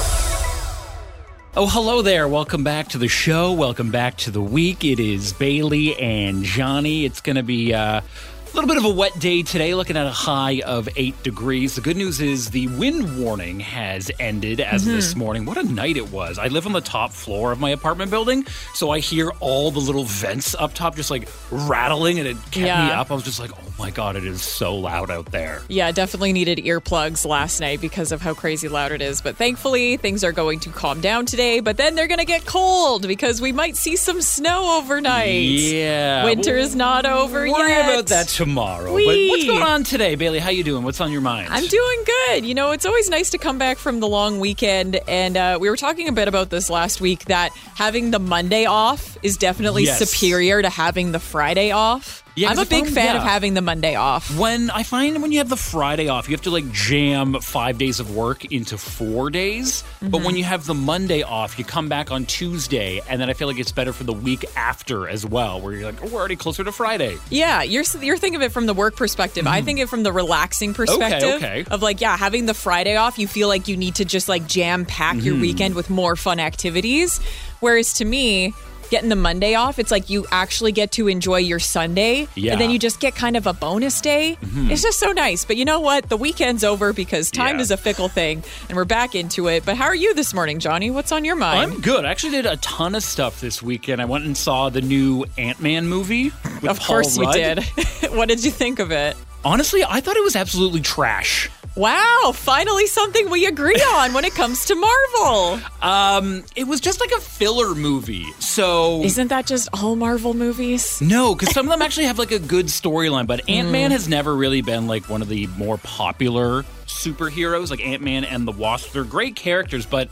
[1.59, 2.29] Oh, hello there.
[2.29, 3.51] Welcome back to the show.
[3.51, 4.85] Welcome back to the week.
[4.85, 7.07] It is Bailey and Johnny.
[7.07, 10.05] It's going to be uh, a little bit of a wet day today, looking at
[10.05, 11.75] a high of eight degrees.
[11.75, 15.47] The good news is the wind warning has ended as of this morning.
[15.47, 16.39] What a night it was.
[16.39, 19.81] I live on the top floor of my apartment building, so I hear all the
[19.81, 23.11] little vents up top just like rattling, and it kept me up.
[23.11, 25.61] I was just like, oh my God, it is so loud out there.
[25.69, 29.21] Yeah, definitely needed earplugs last night because of how crazy loud it is.
[29.21, 31.61] But thankfully, things are going to calm down today.
[31.61, 35.43] But then they're going to get cold because we might see some snow overnight.
[35.43, 36.25] Yeah.
[36.25, 37.59] Winter is not over Worry yet.
[37.59, 38.95] Worry about that tomorrow.
[38.95, 40.39] But what's going on today, Bailey?
[40.39, 40.83] How you doing?
[40.83, 41.49] What's on your mind?
[41.51, 42.47] I'm doing good.
[42.47, 44.97] You know, it's always nice to come back from the long weekend.
[45.07, 48.65] And uh, we were talking a bit about this last week that having the Monday
[48.65, 49.99] off is definitely Yes.
[49.99, 52.23] superior to having the Friday off.
[52.37, 54.37] Yeah, I'm a big fan of having the Monday off.
[54.39, 57.79] when I find when you have the Friday off, you have to like jam five
[57.79, 59.83] days of work into four days.
[60.01, 60.25] But Mm-hmm.
[60.27, 63.49] when you have the Monday off, you come back on Tuesday, and then I feel
[63.49, 66.37] like it's better for the week after as well, where you're like, oh, we're already
[66.37, 67.17] closer to Friday.
[67.31, 69.47] Yeah, you're you're thinking of it from the work perspective.
[69.47, 71.65] I think it from the relaxing perspective okay.
[71.71, 74.47] of like, yeah, having the Friday off, you feel like you need to just like
[74.47, 77.19] jam pack your weekend with more fun activities.
[77.61, 78.53] Whereas to me,
[78.91, 82.53] getting the Monday off, it's like you actually get to enjoy your Sunday, Yeah.
[82.53, 84.37] and then you just get kind of a bonus day.
[84.43, 84.71] Mm-hmm.
[84.71, 85.45] It's just so nice.
[85.45, 86.09] But you know what?
[86.09, 87.63] The weekend's over because time Yeah.
[87.63, 89.65] is a fickle thing, and we're back into it.
[89.65, 90.91] But how are you this morning, Johnny?
[90.91, 91.73] What's on your mind?
[91.73, 92.05] I'm good.
[92.05, 94.01] I actually did a ton of stuff this weekend.
[94.01, 96.29] I went and saw the new Ant Man movie.
[96.63, 97.63] Of Paul course you did.
[98.11, 99.17] what did you think of it?
[99.45, 101.49] Honestly, I thought it was absolutely trash.
[101.77, 105.61] Wow, finally something we agree on when it comes to Marvel.
[105.83, 108.25] Um, it was just like a filler movie.
[108.39, 110.99] So Isn't that just all Marvel movies?
[111.03, 113.73] No, because some of them actually have like a good storyline, but Ant Mm.
[113.73, 117.69] Man has never really been like one of the more popular superheroes.
[117.71, 120.09] Like Ant Man and the Wasp, they're great characters, but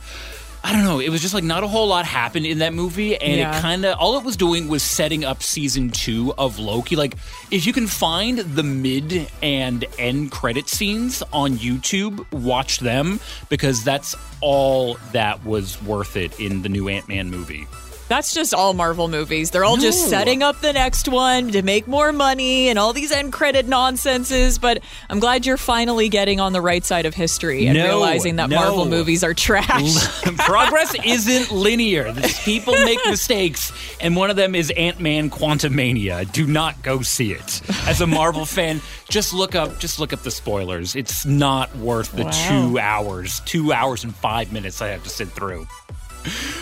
[0.67, 0.99] I don't know.
[0.99, 3.55] It was just like not a whole lot happened in that movie, and Yeah.
[3.55, 6.95] it kind of all it was doing was setting up season two of Loki.
[6.95, 7.13] Like,
[7.51, 13.83] if you can find the mid and end credit scenes on YouTube, watch them because
[13.83, 17.67] that's all that was worth it in the new Ant Man movie.
[18.07, 19.49] That's just all Marvel movies.
[19.49, 23.11] They're all just setting up the next one to make more money and all these
[23.11, 24.59] end credit nonsenses.
[24.59, 28.35] But I'm glad you're finally getting on the right side of history and No, realizing
[28.35, 28.57] that no.
[28.57, 30.07] Marvel movies are trash.
[30.37, 32.13] Progress isn't linear.
[32.43, 36.31] People make mistakes, and one of them is Ant Man Quantumania.
[36.31, 37.61] Do not go see it.
[37.87, 40.95] As a Marvel fan, just look up just look up the spoilers.
[40.95, 42.31] It's not worth the Wow.
[42.71, 45.65] two hours, two hours and five minutes I have to sit through.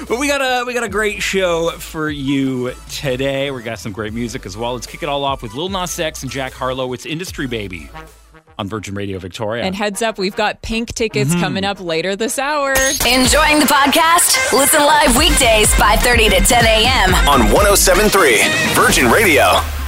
[0.07, 3.51] But we got a we got a great show for you today.
[3.51, 4.73] We got some great music as well.
[4.73, 6.93] Let's kick it all off with Lil Nas X and Jack Harlow.
[6.93, 7.89] It's Industry Baby.
[8.57, 9.63] on Virgin Radio Victoria.
[9.63, 11.39] And heads up, we've got pink tickets mm-hmm.
[11.39, 12.73] coming up later this hour.
[13.07, 14.53] Enjoying the podcast?
[14.53, 17.15] Listen live weekdays 5:30 to 10 a.m.
[17.27, 19.82] On 1073 Virgin Radio.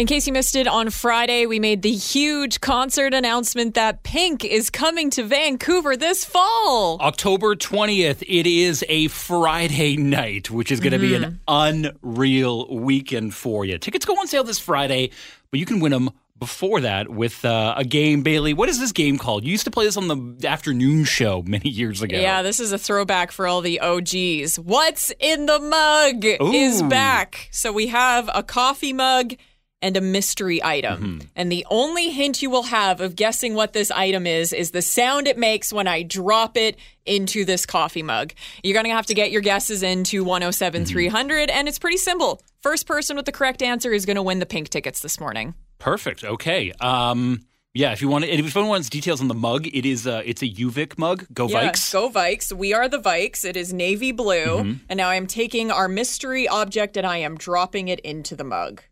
[0.00, 4.46] In case you missed it, on Friday, we made the huge concert announcement that Pink
[4.46, 6.98] is coming to Vancouver this fall.
[7.02, 13.34] October 20th, it is a Friday night, which is going to be an unreal weekend
[13.34, 13.76] for you.
[13.76, 15.10] Tickets go on sale this Friday,
[15.50, 16.08] but you can win them
[16.38, 18.22] before that with uh, a game.
[18.22, 19.44] Bailey, what is this game called?
[19.44, 22.16] You used to play this on the afternoon show many years ago.
[22.16, 24.58] Yeah, this is a throwback for all the OGs.
[24.58, 27.48] What's in the mug is back.
[27.50, 29.34] So we have a coffee mug
[29.82, 31.02] and a mystery item.
[31.02, 31.26] Mm-hmm.
[31.36, 34.82] And the only hint you will have of guessing what this item is is the
[34.82, 38.32] sound it makes when I drop it into this coffee mug.
[38.62, 40.92] You're going to have to get your guesses into 107 Mm-hmm.
[40.92, 42.42] 300 and it's pretty simple.
[42.62, 45.54] First person with the correct answer is going to win the pink tickets this morning.
[45.78, 46.24] Perfect.
[46.24, 46.72] Okay.
[46.80, 47.40] Um,
[47.72, 50.42] yeah, if you want, if anyone wants details on the mug, it is uh, it's
[50.42, 51.24] a UVic mug.
[51.32, 51.92] Go Yeah, Vikes.
[51.92, 52.52] go Vikes.
[52.52, 53.44] We are the Vikes.
[53.44, 54.44] It is navy blue.
[54.58, 54.72] Mm-hmm.
[54.90, 58.82] And now I'm taking our mystery object and I am dropping it into the mug.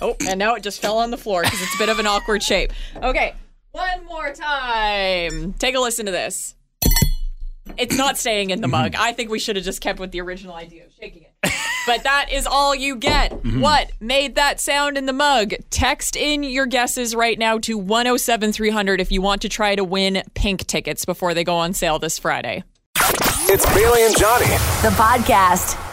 [0.00, 2.06] Oh, and now it just fell on the floor because it's a bit of an
[2.06, 2.72] awkward shape.
[2.96, 3.34] Okay,
[3.72, 5.54] one more time.
[5.54, 6.54] Take a listen to this.
[7.76, 8.92] It's not staying in the mug.
[8.92, 9.02] Mm-hmm.
[9.02, 11.52] I think we should have just kept with the original idea of shaking it.
[11.86, 13.32] But that is all you get.
[13.32, 13.60] Mm-hmm.
[13.60, 15.54] What made that sound in the mug?
[15.70, 20.22] Text in your guesses right now to 107300 if you want to try to win
[20.34, 22.64] pink tickets before they go on sale this Friday.
[23.48, 24.46] It's Bailey and Johnny.
[24.82, 25.85] The podcast.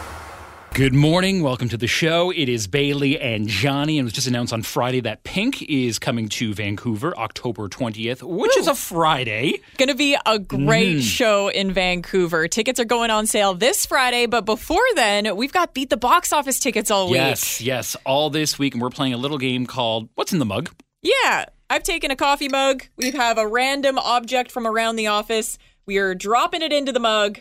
[0.74, 1.40] Good morning.
[1.44, 2.32] Welcome to the show.
[2.32, 6.00] It is Bailey and Johnny, and it was just announced on Friday that Pink is
[6.00, 9.60] coming to Vancouver October 20th, which is a Friday.
[9.78, 11.00] Going to be a great Mm-hmm.
[11.00, 12.48] show in Vancouver.
[12.48, 16.32] Tickets are going on sale this Friday, but before then, we've got Beat the Box
[16.32, 17.14] Office tickets all week.
[17.18, 20.44] Yes, yes, all this week, and we're playing a little game called What's in the
[20.44, 20.70] Mug?
[21.02, 22.82] Yeah, I've taken a coffee mug.
[22.96, 25.56] We have a random object from around the office.
[25.86, 27.38] We are dropping it into the mug.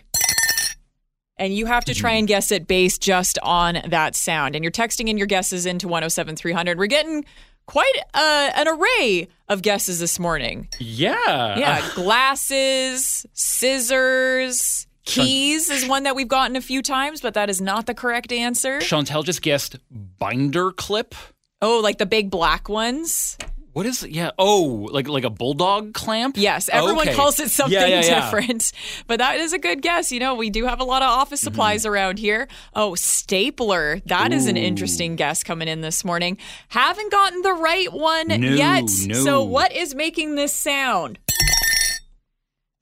[1.37, 4.55] And you have to try and guess it based just on that sound.
[4.55, 6.77] And you're texting in your guesses into 107 300.
[6.77, 7.25] We're getting
[7.65, 10.67] quite uh, an array of guesses this morning.
[10.79, 11.57] Yeah.
[11.57, 17.61] Yeah, glasses, scissors, keys is one that we've gotten a few times, but that is
[17.61, 18.79] not the correct answer.
[18.79, 21.15] Chantel just guessed binder clip.
[21.61, 23.37] Oh, like the big black ones?
[23.73, 24.11] What is it?
[24.11, 24.29] yeah?
[24.37, 26.37] Oh, like like a bulldog clamp?
[26.37, 27.15] Yes, everyone Okay.
[27.15, 28.21] calls it something Yeah, yeah, yeah.
[28.31, 28.71] different,
[29.07, 30.11] but that is a good guess.
[30.11, 31.45] You know, we do have a lot of office Mm-hmm.
[31.53, 32.47] supplies around here.
[32.75, 33.99] Oh, stapler.
[34.05, 36.37] That is an interesting guess coming in this morning.
[36.69, 38.85] Haven't gotten the right one No, yet.
[39.07, 39.15] no.
[39.23, 41.17] So, what is making this sound?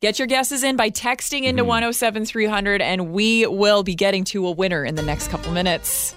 [0.02, 1.46] Get your guesses in by texting Mm-hmm.
[1.50, 5.52] into 107 300, and we will be getting to a winner in the next couple
[5.54, 6.16] minutes.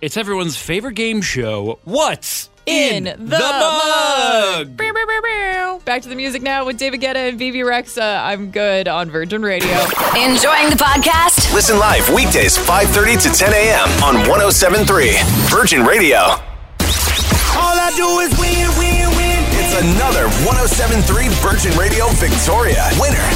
[0.00, 1.78] It's everyone's favorite game show.
[1.84, 4.76] What's In, in, the, mug?
[4.76, 5.80] Bow.
[5.84, 8.24] Back to the music now with David Guetta and Bebe Rexha.
[8.24, 9.74] I'm good on Virgin Radio.
[10.16, 11.52] Enjoying the podcast?
[11.52, 13.88] Listen live weekdays 5:30 to 10 a.m.
[14.02, 15.12] on 1073
[15.50, 16.16] Virgin Radio.
[16.16, 19.44] All I do is win, win, win.
[19.60, 23.28] It's another 1073 Virgin Radio Victoria winner.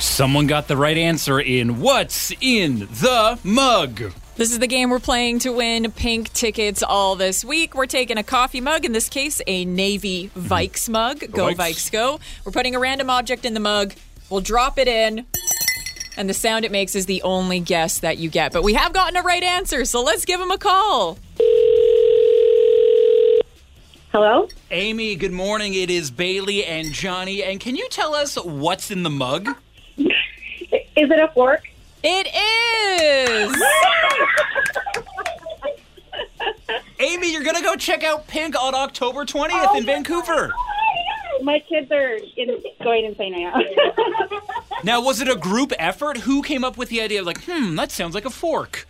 [0.00, 4.12] Someone got the right answer in What's in the Mug?
[4.38, 7.74] This is the game we're playing to win pink tickets all this week.
[7.74, 10.46] We're taking a coffee mug, in this case, a Navy mm-hmm.
[10.46, 11.18] Vikes mug.
[11.32, 11.56] Go Vikes.
[11.56, 12.20] Vikes, go.
[12.44, 13.94] We're putting a random object in the mug.
[14.30, 15.26] We'll drop it in.
[16.16, 18.52] And the sound it makes is the only guess that you get.
[18.52, 21.18] But we have gotten a right answer, so let's give him a call.
[24.12, 24.46] Hello?
[24.70, 25.74] Amy, good morning.
[25.74, 27.42] It is Bailey and Johnny.
[27.42, 29.48] And can you tell us what's in the mug?
[29.96, 30.08] Is
[31.10, 31.64] it a fork?
[32.02, 33.62] It is!
[37.00, 40.52] Amy, you're going to go check out Pink on October 20th in Vancouver.
[41.42, 44.40] My kids are in, going insane right now.
[44.84, 46.18] Now, was it a group effort?
[46.18, 48.86] Who came up with the idea of like, hmm, that sounds like a fork?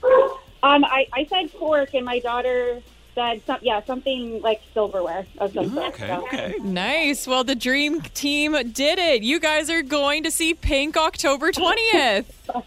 [0.62, 2.82] um, I, I said fork, and my daughter
[3.18, 5.94] said, some, yeah, something like silverware of some mm-hmm, sort.
[5.94, 6.54] Okay, So- okay.
[6.62, 7.26] Nice.
[7.26, 9.22] Well, the dream team did it.
[9.22, 12.26] You guys are going to see Pink October 20th.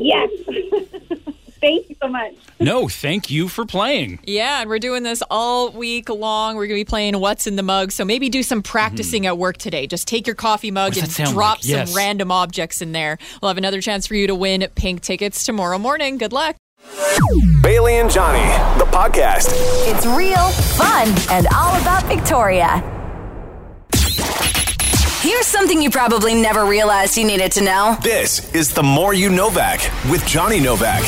[0.00, 0.30] Yes.
[1.60, 2.34] Thank you so much.
[2.60, 4.20] No, thank you for playing.
[4.24, 6.54] Yeah, and we're doing this all week long.
[6.54, 7.90] We're going to be playing What's in the Mug.
[7.90, 9.30] So maybe do some practicing mm-hmm.
[9.30, 9.88] at work today.
[9.88, 11.62] Just take your coffee mug and drop like?
[11.64, 11.96] some Yes.
[11.96, 13.18] random objects in there.
[13.42, 16.16] We'll have another chance for you to win pink tickets tomorrow morning.
[16.16, 16.56] Good luck.
[17.62, 18.46] Bailey and Johnny,
[18.78, 19.48] the podcast.
[19.86, 22.82] It's real, fun, and all about Victoria.
[25.20, 27.96] Here's something you probably never realized you needed to know.
[28.02, 31.02] This is the More You Novak with Johnny Novak.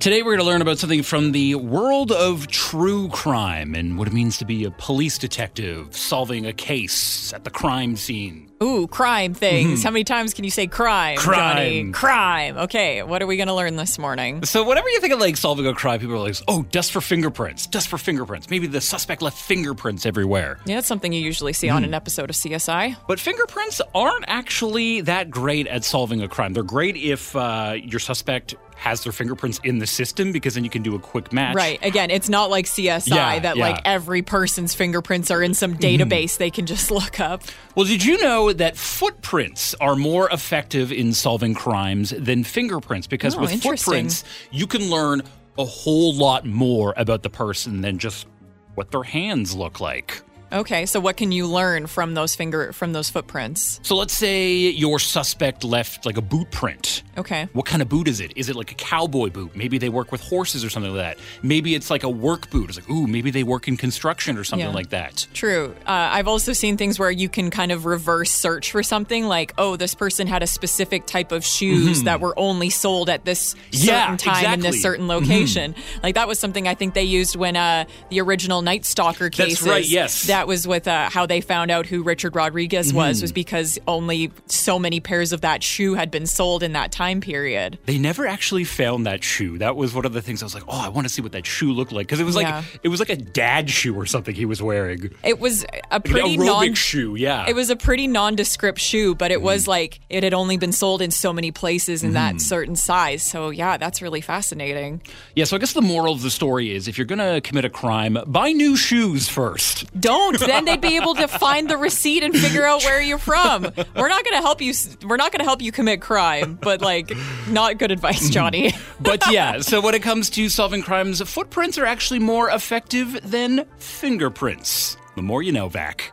[0.00, 4.06] Today, we're going to learn about something from the world of true crime and what
[4.06, 8.50] it means to be a police detective solving a case at the crime scene.
[8.64, 9.82] Ooh, crime things.
[9.84, 11.56] How many times can you say crime, Crime.
[11.56, 11.92] Johnny?
[11.92, 12.56] Crime.
[12.56, 14.42] Okay, what are we going to learn this morning?
[14.44, 17.02] So, whenever you think of like solving a crime, people are like, oh, dust for
[17.02, 18.48] fingerprints, dust for fingerprints.
[18.48, 20.58] Maybe the suspect left fingerprints everywhere.
[20.64, 22.96] Yeah, that's something you usually see on an episode of CSI.
[23.06, 26.54] But fingerprints aren't actually that great at solving a crime.
[26.54, 30.68] They're great if uh, your suspect has their fingerprints in the system because then you
[30.68, 31.56] can do a quick match.
[31.56, 31.78] Right.
[31.82, 33.62] Again, it's not like CSI Yeah, that yeah.
[33.70, 36.38] like every person's fingerprints are in some database mm-hmm.
[36.38, 37.42] they can just look up.
[37.74, 43.06] Well, did you know that footprints are more effective in solving crimes than fingerprints?
[43.06, 45.22] Because Oh, with footprints, you can learn
[45.56, 48.26] a whole lot more about the person than just
[48.74, 50.20] what their hands look like.
[50.52, 53.80] Okay, so what can you learn from those finger from those footprints?
[53.82, 57.02] So let's say your suspect left like a boot print.
[57.18, 57.48] Okay.
[57.52, 58.32] What kind of boot is it?
[58.36, 59.56] Is it like a cowboy boot?
[59.56, 61.18] Maybe they work with horses or something like that.
[61.42, 62.68] Maybe it's like a work boot.
[62.68, 64.74] It's like, ooh, maybe they work in construction or something Yeah.
[64.74, 65.26] like that.
[65.34, 65.74] True.
[65.86, 69.52] Uh, I've also seen things where you can kind of reverse search for something like,
[69.58, 73.54] oh, this person had a specific type of shoes that were only sold at this
[73.72, 73.88] certain Mm-hmm.
[73.88, 74.78] Yeah, time in this exactly.
[74.78, 74.80] Mm-hmm.
[74.82, 75.74] certain location.
[76.02, 79.36] Like that was something I think they used when uh, the original Night Stalker That's
[79.36, 79.66] cases.
[79.68, 80.26] right, yes.
[80.26, 82.96] That was with uh, how they found out who Richard Rodriguez Mm-hmm.
[82.96, 86.92] was, was because only so many pairs of that shoe had been sold in that
[86.92, 87.78] time period.
[87.86, 89.58] They never actually found that shoe.
[89.58, 91.32] That was one of the things I was like, oh, I want to see what
[91.32, 92.62] that shoe looked like because it was like Yeah.
[92.82, 95.10] it was like a dad shoe or something he was wearing.
[95.22, 96.74] It was a pretty aerobic non.
[96.74, 97.46] shoe, yeah.
[97.48, 99.44] It was a pretty nondescript shoe, but it Mm-hmm.
[99.44, 103.22] was like it had only been sold in so many places in that certain size.
[103.22, 105.00] So yeah, that's really fascinating.
[105.34, 105.44] yeah.
[105.44, 108.16] So I guess the moral of the story is if you're gonna commit a crime,
[108.26, 109.84] buy new shoes first.
[110.00, 110.23] Don't.
[110.32, 113.62] Then they'd be able to find the receipt and figure out where you're from.
[113.62, 114.72] We're not going to help you.
[115.06, 117.12] We're not going to help you commit crime, but like,
[117.48, 118.32] not good advice, mm-hmm.
[118.32, 118.72] Johnny.
[119.00, 123.66] But yeah, so when it comes to solving crimes, footprints are actually more effective than
[123.78, 124.96] fingerprints.
[125.16, 126.12] The more you know, Vac.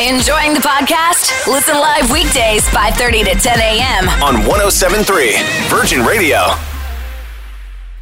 [0.00, 1.46] Enjoying the podcast?
[1.46, 4.08] Listen live weekdays 5:30 to 10 a.m.
[4.22, 5.36] On 1073
[5.68, 6.38] Virgin Radio.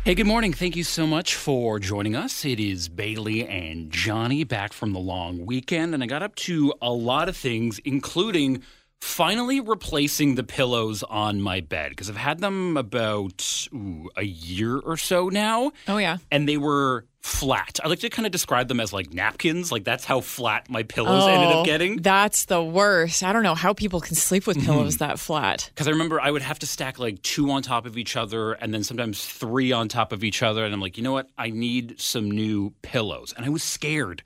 [0.09, 0.55] Hey, good morning.
[0.55, 2.42] Thank you so much for joining us.
[2.47, 6.73] It is Bailey and Johnny back from the long weekend, and I got up to
[6.81, 8.62] a lot of things, including
[9.03, 14.79] finally replacing the pillows on my bed because I've had them about ooh, a year
[14.79, 15.73] or so now.
[15.87, 16.16] Oh yeah.
[16.31, 17.81] And they were flat.
[17.83, 19.72] I like to kind of describe them as like napkins.
[19.72, 21.96] Like that's how flat my pillows ended Oh, up getting.
[21.96, 23.22] That's the worst.
[23.22, 25.09] I don't know how people can sleep with pillows mm-hmm.
[25.09, 25.70] that flat.
[25.74, 28.52] Because I remember I would have to stack like two on top of each other
[28.52, 30.64] and then sometimes three on top of each other.
[30.64, 31.28] And I'm like, you know what?
[31.37, 33.35] I need some new pillows.
[33.37, 34.22] And I was scared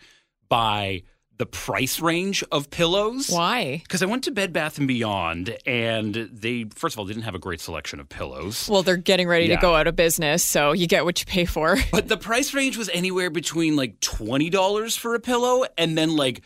[0.48, 1.02] by
[1.38, 3.28] the price range of pillows.
[3.28, 3.80] Why?
[3.82, 7.34] Because I went to Bed Bath and Beyond, and they first of all didn't have
[7.34, 8.68] a great selection of pillows.
[8.70, 9.56] Well, they're getting ready Yeah.
[9.56, 11.76] to go out of business, so you get what you pay for.
[11.90, 16.16] But the price range was anywhere between like twenty dollars for a pillow and then
[16.16, 16.42] like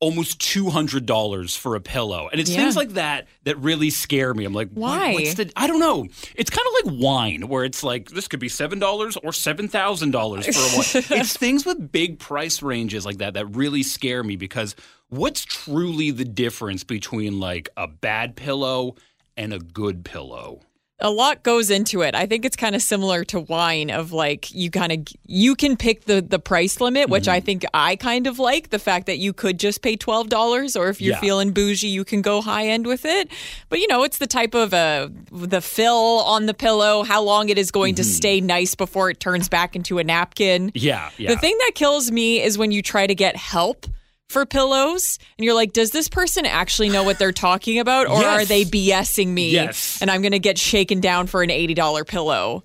[0.00, 2.28] almost two hundred dollars for a pillow.
[2.32, 2.56] And it's Yeah.
[2.62, 4.44] things like that that really scare me.
[4.44, 5.12] I'm like, what- Why?
[5.14, 5.52] what's the?
[5.56, 6.06] I don't know.
[6.34, 9.68] It's kind of like wine, where it's like this could be seven dollars or seven
[9.68, 10.52] thousand dollars for
[10.98, 11.04] a wine.
[11.20, 14.74] it's things with big price ranges like that that really scare me because
[15.10, 18.94] what's truly the difference between like a bad pillow
[19.36, 20.60] and a good pillow?
[21.02, 22.14] A lot goes into it.
[22.14, 25.76] I think it's kind of similar to wine of like you kind of you can
[25.76, 27.30] pick the the price limit, which Mm-hmm.
[27.32, 30.76] I think I kind of like the fact that you could just pay twelve dollars,
[30.76, 31.20] or if you're Yeah.
[31.20, 33.30] feeling bougie, you can go high end with it.
[33.68, 37.48] But you know, it's the type of uh the fill on the pillow, how long
[37.48, 40.68] it is going to stay nice before it turns back into a napkin.
[40.68, 40.78] Mm-hmm.
[40.86, 41.30] Yeah, yeah.
[41.34, 43.86] The thing that kills me is when you try to get help
[44.30, 48.20] for pillows and you're like, does this person actually know what they're talking about or
[48.20, 48.42] Yes.
[48.42, 49.50] are they BSing me?
[49.50, 49.98] Yes.
[50.00, 52.62] And I'm going to get shaken down for an $80 pillow.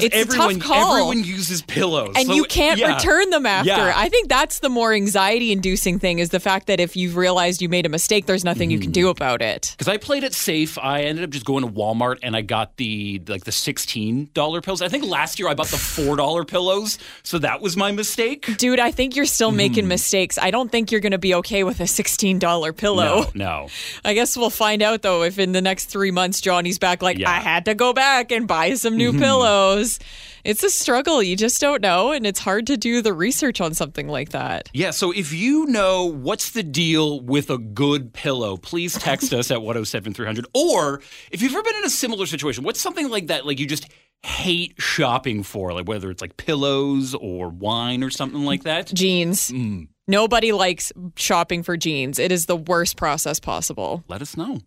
[0.00, 2.94] Because It's a tough everyone, everyone uses pillows, And So, you can't yeah.
[2.96, 3.68] return them after.
[3.70, 3.92] Yeah.
[3.94, 7.60] I think that's the more anxiety inducing thing is the fact that if you've realized
[7.62, 8.92] you made a mistake, there's nothing you can Mm-hmm.
[8.92, 9.74] do about it.
[9.76, 10.78] Because I played it safe.
[10.78, 14.60] I ended up just going to Walmart and I got the like the sixteen dollar
[14.60, 14.80] pillows.
[14.82, 18.56] I think last year I bought the four dollar pillows, so that was my mistake.
[18.58, 19.56] Dude, I think you're still Mm-hmm.
[19.56, 20.38] making mistakes.
[20.38, 23.22] I don't think you're going to be okay with a $16 pillow.
[23.22, 23.68] No, no.
[24.04, 27.18] I guess we'll find out though if in the next three months Johnny's back like
[27.18, 27.30] Yeah.
[27.30, 29.85] I had to go back and buy some new pillows.
[30.44, 31.22] It's a struggle.
[31.22, 34.70] You just don't know, and it's hard to do the research on something like that.
[34.72, 39.50] Yeah, so if you know what's the deal with a good pillow, please text us
[39.50, 40.46] at 107300.
[40.54, 43.66] Or if you've ever been in a similar situation, what's something like that, like you
[43.66, 43.88] just
[44.22, 48.92] hate shopping for, like whether it's like pillows or wine or something like that?
[48.92, 49.50] Jeans.
[49.50, 49.88] Mm.
[50.08, 52.18] Nobody likes shopping for jeans.
[52.18, 54.04] It is the worst process possible.
[54.06, 54.60] Let us know.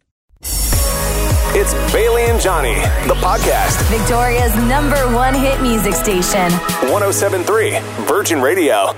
[1.51, 2.75] It's Bailey and Johnny,
[3.07, 3.81] the podcast.
[3.89, 6.51] Victoria's number one hit music station.
[6.91, 8.93] 1073 Virgin Radio.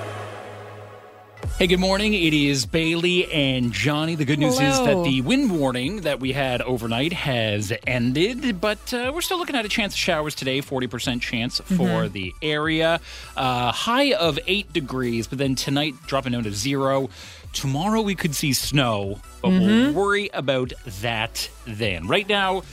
[1.61, 2.15] Hey, good morning.
[2.15, 4.15] It is Bailey and Johnny.
[4.15, 8.91] The good news is that the wind warning that we had overnight has ended, but
[8.91, 12.13] uh, we're still looking at a chance of showers today, 40% chance for Mm-hmm.
[12.13, 12.99] the area.
[13.37, 17.11] Uh, high of 8 degrees, but then tonight dropping down to zero.
[17.53, 19.65] Tomorrow we could see snow, but Mm-hmm.
[19.67, 22.07] we'll worry about that then.
[22.07, 22.63] Right now,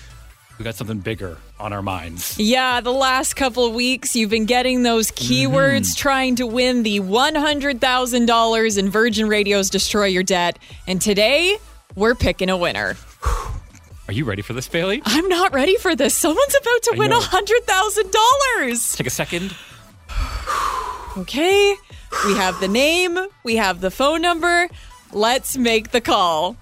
[0.58, 2.38] we got something bigger on our minds.
[2.38, 6.00] Yeah, the last couple of weeks you've been getting those keywords mm-hmm.
[6.00, 10.58] trying to win the $100,000 in Virgin Radio's Destroy Your Debt.
[10.86, 11.58] And today,
[11.94, 12.96] we're picking a winner.
[14.08, 15.00] Are you ready for this, Bailey?
[15.04, 16.14] I'm not ready for this.
[16.14, 17.20] Someone's about to I win know.
[17.20, 18.96] $100,000.
[18.96, 19.54] Take a second.
[21.18, 21.74] Okay,
[22.26, 24.68] we have the name, we have the phone number.
[25.12, 26.56] Let's make the call.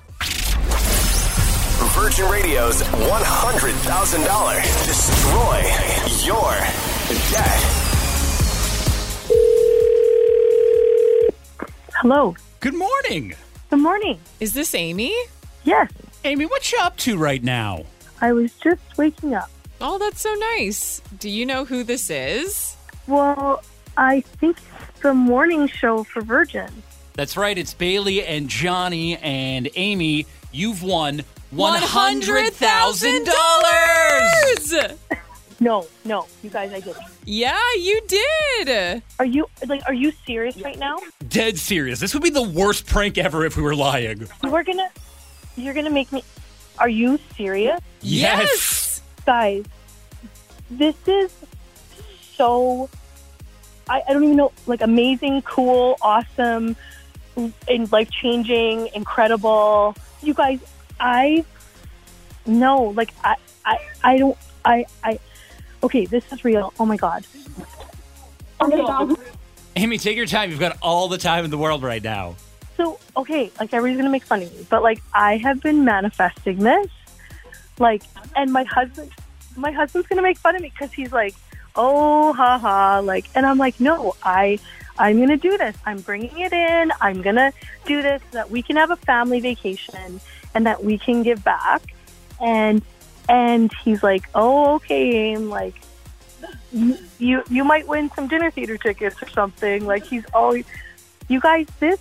[1.97, 4.84] Virgin Radio's $100,000.
[4.84, 5.62] Destroy
[6.26, 6.53] your
[7.32, 7.62] debt.
[11.94, 12.36] Hello.
[12.61, 13.34] Good morning.
[13.70, 14.20] Good morning.
[14.40, 15.16] Is this Amy?
[15.64, 15.90] Yes,
[16.24, 17.86] Amy, what you up to right now?
[18.20, 19.49] I was just waking up.
[19.80, 21.01] Oh, that's so nice.
[21.18, 22.76] Do you know who this is?
[23.07, 23.62] Well,
[23.97, 26.70] I think it's the morning show for Virgin.
[27.14, 27.57] That's right.
[27.57, 30.26] It's Bailey and Johnny and Amy.
[30.53, 34.74] You've won one hundred thousand dollars.
[35.59, 37.03] No, no, you guys, I didn't.
[37.24, 39.03] Yeah, you did.
[39.18, 39.82] Are you like?
[39.86, 40.99] Are you serious right now?
[41.28, 41.99] Dead serious.
[41.99, 44.26] This would be the worst prank ever if we were lying.
[44.42, 44.88] You are gonna,
[45.57, 46.22] you're gonna make me.
[46.78, 49.01] Are you serious, Yes.
[49.24, 49.64] guys?
[50.70, 51.32] This is
[52.34, 52.90] so.
[53.88, 54.53] I, I don't even know.
[54.66, 56.76] Like amazing, cool, awesome,
[57.66, 59.94] and life changing, incredible.
[60.22, 60.61] You guys,
[60.99, 61.44] I
[62.47, 64.38] no, like I, I, I don't.
[64.64, 65.18] I, I.
[65.82, 66.72] Okay, this is real.
[66.78, 67.26] Oh my god.
[68.61, 69.18] Oh my god.
[69.76, 70.51] Amy, take your time.
[70.51, 72.36] You've got all the time in the world right now.
[72.76, 76.59] So, okay, like everybody's gonna make fun of me, but like I have been manifesting
[76.59, 76.88] this,
[77.78, 78.03] like,
[78.34, 79.11] and my husband,
[79.57, 81.34] my husband's gonna make fun of me because he's like,
[81.74, 84.59] oh, ha ha, like, and I'm like, no, I,
[84.99, 85.76] I'm gonna do this.
[85.86, 86.92] I'm bringing it in.
[87.01, 87.53] I'm gonna
[87.86, 90.20] do this so that we can have a family vacation
[90.57, 91.82] and that we can give back.
[92.40, 92.82] And
[93.28, 95.74] and he's like, oh, okay, Aim, like,
[96.72, 99.86] you you you might win some dinner theater tickets or something.
[99.86, 100.64] Like he's always,
[101.28, 102.00] you guys, this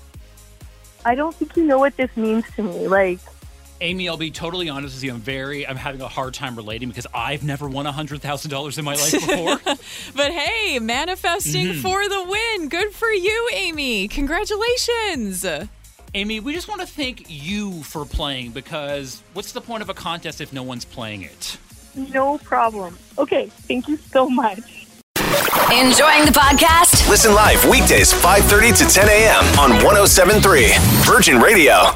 [1.03, 2.87] I don't think you know what this means to me.
[2.87, 3.19] Like,
[3.81, 5.11] Amy, I'll be totally honest with you.
[5.11, 8.77] I'm very, I'm having a hard time relating because I've never won hundred thousand dollars
[8.77, 9.75] in my life before.
[10.15, 11.81] But hey, manifesting mm-hmm.
[11.81, 12.69] for the win.
[12.69, 14.07] Good for you, Amy.
[14.07, 15.45] Congratulations.
[16.15, 19.93] Amy, we just want to thank you for playing because what's the point of a
[19.93, 21.57] contest if no one's playing it?
[21.93, 22.97] no problem.
[23.17, 24.59] Okay, thank you so much.
[25.73, 27.09] Enjoying the podcast?
[27.09, 29.43] Listen live weekdays 5:30 to 10 a.m.
[29.59, 30.71] on 1073
[31.03, 31.91] Virgin Radio.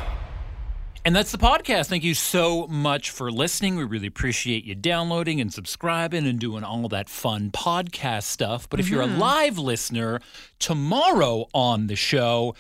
[1.06, 1.88] And that's the podcast.
[1.88, 3.78] Thank you so much for listening.
[3.78, 8.68] We really appreciate you downloading and subscribing and doing all that fun podcast stuff.
[8.68, 9.18] But if you're a mm-hmm.
[9.18, 10.20] live listener,
[10.60, 12.54] tomorrow on the show,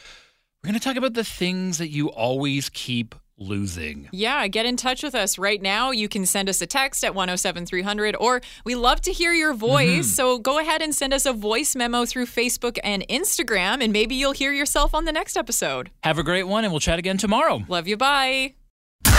[0.63, 4.09] we're going to talk about the things that you always keep losing.
[4.11, 5.91] Yeah, get in touch with us right now.
[5.91, 9.89] You can send us a text at 107300 or we love to hear your voice.
[9.89, 10.01] Mm-hmm.
[10.01, 14.15] So go ahead and send us a voice memo through Facebook and Instagram and maybe
[14.15, 15.91] you'll hear yourself on the next episode.
[16.03, 17.63] Have a great one, and we'll chat again tomorrow.
[17.69, 17.95] Love you.
[17.95, 18.55] Bye.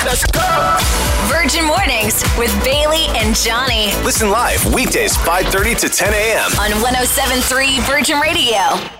[0.05, 0.77] Let's go.
[1.29, 6.51] Virgin Mornings with Bailey and Johnny Listen live weekdays 5:30 to 10 a.m.
[6.61, 9.00] on 1073 Virgin Radio.